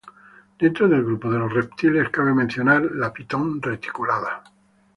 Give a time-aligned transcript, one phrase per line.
[0.57, 4.41] Dentro del grupo de los reptiles, cabe mencionar la pitón reticulada.